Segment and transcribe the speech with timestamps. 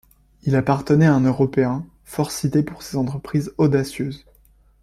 [0.41, 4.25] Il appartenait à un Européen fort cité pour ses entreprises audacieuses.